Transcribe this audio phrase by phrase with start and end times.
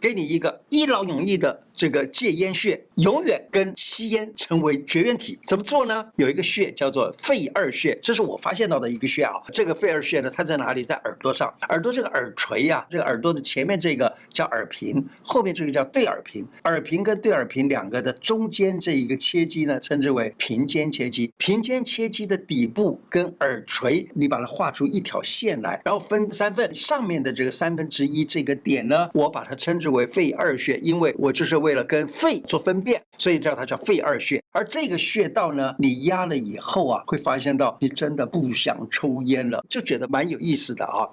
[0.00, 5.38] 给你一个一劳永逸的这个戒烟穴，永远跟吸烟成为绝缘体。
[5.46, 6.04] 怎么做呢？
[6.16, 9.34] 有一个穴叫做肺二穴，这是我发现到的一个穴啊。
[9.52, 10.82] 这个肺二穴呢，它在哪里？
[10.82, 16.46] 在耳朵上，耳朵这个耳垂呀、这个耳朵的前面这个叫耳屏，后面这个叫对耳屏。
[16.64, 21.32] 耳屏跟对耳屏两个的中间这一个切肌呢，称之为平间切肌。
[21.36, 34.42] 平间切肌的底部跟耳垂，你把它画出一条线来，然后分三份，上面的这个三分之一这个点呢，我把它称之为肺二穴，因为我就是为了跟肺做分辨，所以叫它叫肺二穴。
[34.52, 41.08] 而这个穴道呢，你压了以后啊，会发现到你真的不想抽烟了，就觉得蛮有意思的啊。